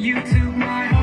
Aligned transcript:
You 0.00 0.14
took 0.14 0.56
my 0.56 0.86
heart. 0.86 0.99